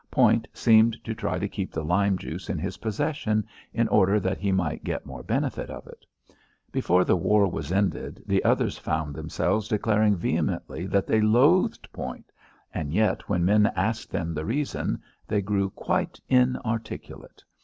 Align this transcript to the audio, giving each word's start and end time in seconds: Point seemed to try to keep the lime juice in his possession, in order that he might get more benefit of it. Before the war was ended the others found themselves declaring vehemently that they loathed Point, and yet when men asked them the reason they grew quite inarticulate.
Point 0.09 0.47
seemed 0.51 0.97
to 1.03 1.13
try 1.13 1.37
to 1.37 1.47
keep 1.47 1.71
the 1.71 1.83
lime 1.83 2.17
juice 2.17 2.49
in 2.49 2.57
his 2.57 2.77
possession, 2.77 3.45
in 3.71 3.87
order 3.89 4.19
that 4.19 4.39
he 4.39 4.51
might 4.51 4.83
get 4.83 5.05
more 5.05 5.21
benefit 5.21 5.69
of 5.69 5.85
it. 5.85 6.07
Before 6.71 7.05
the 7.05 7.15
war 7.15 7.47
was 7.47 7.71
ended 7.71 8.23
the 8.25 8.43
others 8.43 8.79
found 8.79 9.13
themselves 9.13 9.67
declaring 9.67 10.15
vehemently 10.15 10.87
that 10.87 11.05
they 11.05 11.21
loathed 11.21 11.87
Point, 11.93 12.31
and 12.73 12.91
yet 12.91 13.29
when 13.29 13.45
men 13.45 13.67
asked 13.75 14.09
them 14.09 14.33
the 14.33 14.43
reason 14.43 14.99
they 15.27 15.39
grew 15.43 15.69
quite 15.69 16.19
inarticulate. 16.27 17.43